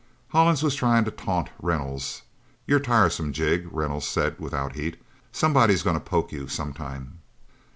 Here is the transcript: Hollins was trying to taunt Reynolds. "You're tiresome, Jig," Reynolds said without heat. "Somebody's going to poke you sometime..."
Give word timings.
Hollins 0.29 0.63
was 0.63 0.73
trying 0.73 1.05
to 1.05 1.11
taunt 1.11 1.51
Reynolds. 1.61 2.23
"You're 2.65 2.79
tiresome, 2.79 3.33
Jig," 3.33 3.67
Reynolds 3.71 4.07
said 4.07 4.39
without 4.39 4.73
heat. 4.73 4.99
"Somebody's 5.31 5.83
going 5.83 5.93
to 5.93 5.99
poke 5.99 6.31
you 6.31 6.47
sometime..." 6.47 7.19